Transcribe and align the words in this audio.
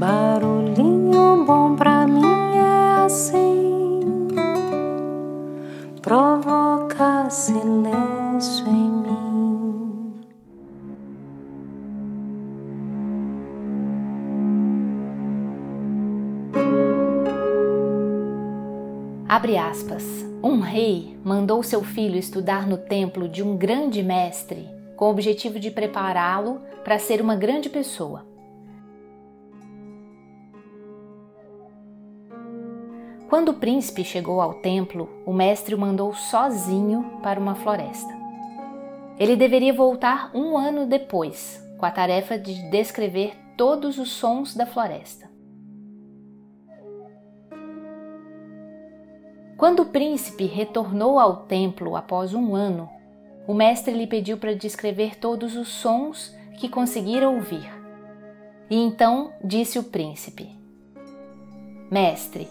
Barulhinho 0.00 1.44
bom 1.44 1.76
pra 1.76 2.06
mim 2.06 2.24
é 2.56 3.04
assim, 3.04 4.00
provoca 6.00 7.28
silêncio 7.28 8.66
em 8.66 8.90
mim. 8.90 10.14
Abre 19.28 19.58
aspas. 19.58 20.02
Um 20.42 20.60
rei 20.60 21.18
mandou 21.22 21.62
seu 21.62 21.84
filho 21.84 22.16
estudar 22.16 22.66
no 22.66 22.78
templo 22.78 23.28
de 23.28 23.42
um 23.42 23.54
grande 23.54 24.02
mestre 24.02 24.66
com 24.96 25.04
o 25.04 25.10
objetivo 25.10 25.60
de 25.60 25.70
prepará-lo 25.70 26.62
para 26.82 26.98
ser 26.98 27.20
uma 27.20 27.36
grande 27.36 27.68
pessoa. 27.68 28.29
Quando 33.30 33.50
o 33.50 33.54
príncipe 33.54 34.02
chegou 34.02 34.40
ao 34.40 34.54
templo, 34.54 35.08
o 35.24 35.32
mestre 35.32 35.72
o 35.72 35.78
mandou 35.78 36.12
sozinho 36.12 37.20
para 37.22 37.38
uma 37.38 37.54
floresta. 37.54 38.12
Ele 39.16 39.36
deveria 39.36 39.72
voltar 39.72 40.32
um 40.34 40.58
ano 40.58 40.84
depois, 40.84 41.64
com 41.78 41.86
a 41.86 41.92
tarefa 41.92 42.36
de 42.36 42.68
descrever 42.70 43.36
todos 43.56 43.98
os 43.98 44.10
sons 44.10 44.56
da 44.56 44.66
floresta. 44.66 45.30
Quando 49.56 49.82
o 49.82 49.86
príncipe 49.86 50.46
retornou 50.46 51.16
ao 51.20 51.44
templo 51.44 51.94
após 51.94 52.34
um 52.34 52.56
ano, 52.56 52.90
o 53.46 53.54
mestre 53.54 53.94
lhe 53.94 54.08
pediu 54.08 54.38
para 54.38 54.56
descrever 54.56 55.16
todos 55.20 55.54
os 55.54 55.68
sons 55.68 56.34
que 56.58 56.68
conseguira 56.68 57.30
ouvir. 57.30 57.70
E 58.68 58.76
então 58.76 59.32
disse 59.44 59.78
o 59.78 59.84
príncipe: 59.84 60.48
Mestre, 61.88 62.48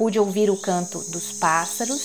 pude 0.00 0.18
ouvir 0.18 0.48
o 0.48 0.56
canto 0.56 1.04
dos 1.10 1.30
pássaros, 1.30 2.00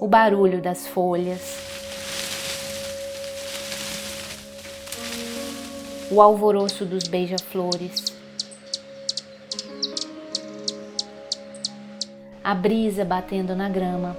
o 0.00 0.08
barulho 0.08 0.60
das 0.60 0.88
folhas, 0.88 1.40
o 6.10 6.20
alvoroço 6.20 6.84
dos 6.84 7.04
beija-flores, 7.04 8.06
a 12.42 12.52
brisa 12.52 13.04
batendo 13.04 13.54
na 13.54 13.68
grama, 13.68 14.16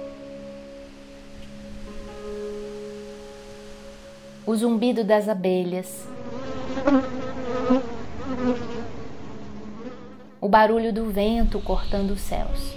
o 4.46 4.56
zumbido 4.56 5.04
das 5.04 5.28
abelhas 5.28 6.08
o 10.40 10.48
barulho 10.48 10.92
do 10.92 11.06
vento 11.06 11.60
cortando 11.60 12.12
os 12.12 12.20
céus. 12.20 12.76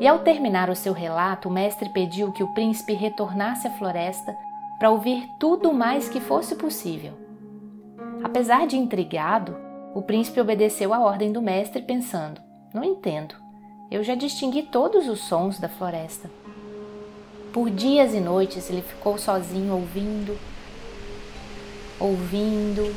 E 0.00 0.06
ao 0.06 0.18
terminar 0.18 0.68
o 0.68 0.76
seu 0.76 0.92
relato, 0.92 1.48
o 1.48 1.52
mestre 1.52 1.88
pediu 1.88 2.30
que 2.32 2.42
o 2.42 2.52
príncipe 2.52 2.92
retornasse 2.92 3.66
à 3.66 3.70
floresta 3.70 4.36
para 4.78 4.90
ouvir 4.90 5.26
tudo 5.38 5.70
o 5.70 5.74
mais 5.74 6.08
que 6.08 6.20
fosse 6.20 6.54
possível. 6.56 7.14
Apesar 8.22 8.66
de 8.66 8.76
intrigado, 8.76 9.56
o 9.94 10.02
príncipe 10.02 10.40
obedeceu 10.40 10.92
à 10.92 11.00
ordem 11.00 11.32
do 11.32 11.40
mestre, 11.40 11.80
pensando: 11.80 12.40
Não 12.74 12.84
entendo, 12.84 13.34
eu 13.90 14.02
já 14.02 14.14
distingui 14.14 14.64
todos 14.64 15.08
os 15.08 15.20
sons 15.20 15.58
da 15.58 15.68
floresta. 15.68 16.30
Por 17.52 17.70
dias 17.70 18.12
e 18.12 18.20
noites 18.20 18.68
ele 18.68 18.82
ficou 18.82 19.16
sozinho 19.16 19.74
ouvindo, 19.74 20.36
ouvindo, 22.04 22.94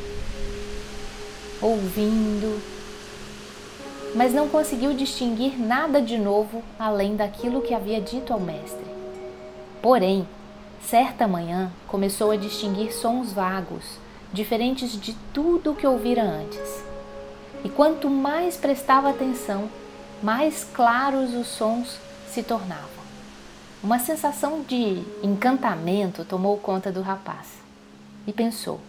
ouvindo, 1.62 2.62
mas 4.14 4.34
não 4.34 4.50
conseguiu 4.50 4.94
distinguir 4.94 5.58
nada 5.58 6.02
de 6.02 6.18
novo 6.18 6.62
além 6.78 7.16
daquilo 7.16 7.62
que 7.62 7.74
havia 7.74 8.02
dito 8.02 8.34
ao 8.34 8.40
mestre. 8.40 8.86
Porém, 9.82 10.28
certa 10.82 11.26
manhã 11.26 11.72
começou 11.88 12.32
a 12.32 12.36
distinguir 12.36 12.92
sons 12.92 13.32
vagos, 13.32 13.98
diferentes 14.34 15.00
de 15.00 15.14
tudo 15.34 15.72
o 15.72 15.76
que 15.76 15.88
ouvira 15.88 16.24
antes. 16.24 16.84
E 17.64 17.70
quanto 17.70 18.10
mais 18.10 18.58
prestava 18.58 19.10
atenção, 19.10 19.70
mais 20.22 20.68
claros 20.74 21.34
os 21.34 21.48
sons 21.48 21.98
se 22.30 22.44
tornavam. 22.44 22.98
Uma 23.82 24.00
sensação 24.00 24.64
de 24.68 25.02
encantamento 25.24 26.26
tomou 26.26 26.58
conta 26.58 26.92
do 26.92 27.02
rapaz 27.02 27.48
e 28.28 28.34
pensou: 28.34 28.82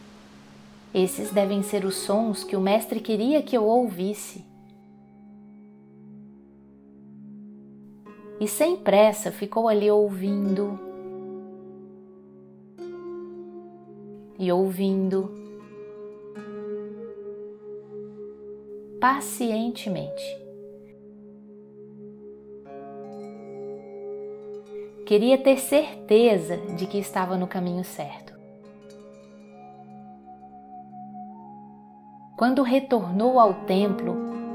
esses 0.94 1.31
devem 1.31 1.62
ser 1.62 1.84
os 1.84 1.97
sons 1.97 2.43
que 2.44 2.56
o 2.56 2.60
Mestre 2.60 3.00
queria 3.00 3.43
que 3.43 3.56
eu 3.56 3.65
ouvisse. 3.65 4.44
E 8.41 8.47
sem 8.47 8.76
pressa 8.76 9.32
ficou 9.32 9.69
ali 9.69 9.91
ouvindo 9.91 10.78
e 14.38 14.53
ouvindo 14.53 15.31
pacientemente. 19.00 20.38
Queria 25.04 25.38
ter 25.38 25.59
certeza 25.59 26.59
de 26.77 26.87
que 26.87 26.98
estava 26.98 27.37
no 27.37 27.47
caminho 27.47 27.82
certo. 27.82 28.38
Quando 32.38 32.62
retornou 32.62 33.41
ao 33.41 33.53
templo, 33.66 34.15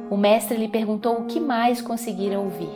o 0.10 0.16
mestre 0.16 0.56
lhe 0.56 0.70
perguntou 0.70 1.18
o 1.18 1.26
que 1.26 1.38
mais 1.38 1.82
conseguira 1.82 2.40
ouvir. 2.40 2.72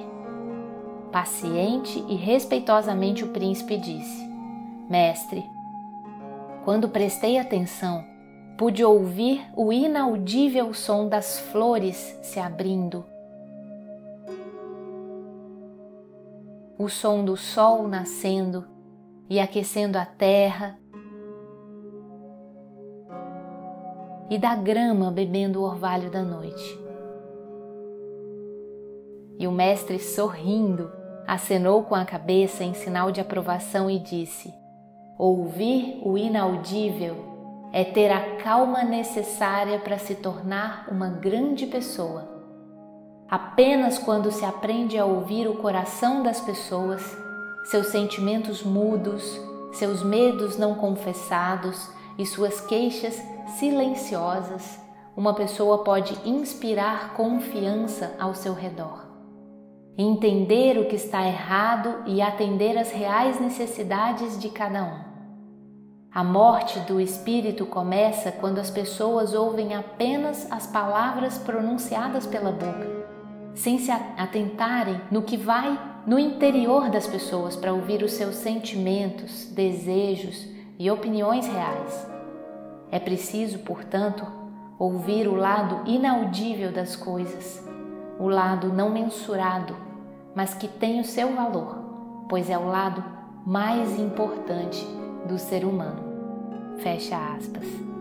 Paciente 1.13 2.03
e 2.09 2.15
respeitosamente 2.15 3.23
o 3.23 3.29
príncipe 3.29 3.77
disse: 3.77 4.29
Mestre, 4.89 5.45
quando 6.65 6.89
prestei 6.89 7.39
atenção, 7.39 8.03
pude 8.57 8.83
ouvir 8.83 9.47
o 9.55 9.71
inaudível 9.71 10.73
som 10.73 11.07
das 11.07 11.39
flores 11.39 12.19
se 12.21 12.37
abrindo, 12.37 13.05
o 16.77 16.89
som 16.89 17.23
do 17.23 17.37
sol 17.37 17.87
nascendo 17.87 18.67
e 19.29 19.39
aquecendo 19.39 19.97
a 19.97 20.05
terra 20.05 20.77
e 24.29 24.37
da 24.37 24.55
grama 24.55 25.11
bebendo 25.11 25.61
o 25.61 25.63
orvalho 25.63 26.09
da 26.09 26.21
noite. 26.21 26.79
E 29.39 29.47
o 29.47 29.51
mestre, 29.51 29.99
sorrindo, 29.99 30.91
acenou 31.25 31.83
com 31.83 31.93
a 31.93 32.05
cabeça 32.05 32.63
em 32.63 32.73
sinal 32.73 33.11
de 33.11 33.21
aprovação 33.21 33.89
e 33.89 33.99
disse: 33.99 34.53
Ouvir 35.17 36.01
o 36.03 36.17
inaudível 36.17 37.15
é 37.71 37.83
ter 37.83 38.11
a 38.11 38.37
calma 38.37 38.83
necessária 38.83 39.79
para 39.79 39.97
se 39.97 40.15
tornar 40.15 40.87
uma 40.89 41.09
grande 41.09 41.65
pessoa. 41.67 42.35
Apenas 43.29 43.99
quando 43.99 44.31
se 44.31 44.45
aprende 44.45 44.97
a 44.97 45.05
ouvir 45.05 45.47
o 45.47 45.55
coração 45.55 46.23
das 46.23 46.39
pessoas, 46.39 47.03
seus 47.65 47.87
sentimentos 47.87 48.63
mudos, 48.63 49.39
seus 49.73 50.01
medos 50.01 50.57
não 50.57 50.75
confessados 50.75 51.89
e 52.17 52.25
suas 52.25 52.61
queixas 52.61 53.21
silenciosas, 53.51 54.79
uma 55.15 55.33
pessoa 55.33 55.83
pode 55.83 56.15
inspirar 56.29 57.13
confiança 57.13 58.15
ao 58.19 58.35
seu 58.35 58.53
redor. 58.53 59.05
Entender 59.97 60.77
o 60.77 60.85
que 60.85 60.95
está 60.95 61.25
errado 61.25 62.03
e 62.05 62.21
atender 62.21 62.77
às 62.77 62.91
reais 62.91 63.39
necessidades 63.39 64.39
de 64.39 64.49
cada 64.49 64.83
um. 64.83 65.07
A 66.13 66.23
morte 66.23 66.79
do 66.81 67.01
espírito 67.01 67.65
começa 67.65 68.31
quando 68.31 68.59
as 68.59 68.69
pessoas 68.69 69.33
ouvem 69.33 69.73
apenas 69.73 70.51
as 70.51 70.67
palavras 70.67 71.37
pronunciadas 71.37 72.27
pela 72.27 72.51
boca, 72.51 72.87
sem 73.55 73.79
se 73.79 73.91
atentarem 73.91 75.01
no 75.09 75.23
que 75.23 75.35
vai 75.35 75.79
no 76.05 76.17
interior 76.17 76.89
das 76.89 77.05
pessoas 77.05 77.55
para 77.55 77.73
ouvir 77.73 78.01
os 78.03 78.13
seus 78.13 78.35
sentimentos, 78.35 79.45
desejos 79.51 80.47
e 80.79 80.89
opiniões 80.89 81.47
reais. 81.47 82.16
É 82.91 82.99
preciso, 82.99 83.59
portanto, 83.59 84.25
ouvir 84.79 85.27
o 85.27 85.35
lado 85.35 85.81
inaudível 85.89 86.71
das 86.71 86.95
coisas, 86.95 87.65
o 88.19 88.27
lado 88.27 88.71
não 88.71 88.89
mensurado, 88.89 89.75
mas 90.35 90.53
que 90.53 90.67
tem 90.67 90.99
o 90.99 91.05
seu 91.05 91.35
valor, 91.35 92.25
pois 92.29 92.49
é 92.49 92.57
o 92.57 92.65
lado 92.65 93.03
mais 93.45 93.99
importante 93.99 94.85
do 95.27 95.37
ser 95.37 95.65
humano. 95.65 96.03
Fecha 96.77 97.17
aspas. 97.35 97.96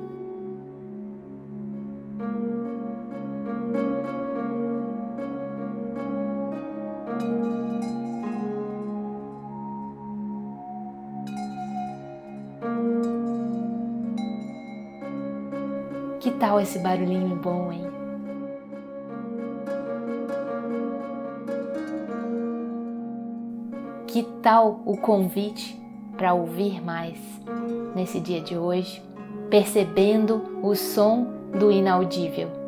Tal 16.46 16.60
esse 16.60 16.78
barulhinho 16.78 17.34
bom, 17.34 17.72
hein? 17.72 17.82
Que 24.06 24.22
tal 24.40 24.80
o 24.86 24.96
convite 24.96 25.76
para 26.16 26.34
ouvir 26.34 26.80
mais 26.80 27.18
nesse 27.96 28.20
dia 28.20 28.40
de 28.40 28.56
hoje, 28.56 29.02
percebendo 29.50 30.60
o 30.62 30.76
som 30.76 31.26
do 31.58 31.72
inaudível? 31.72 32.65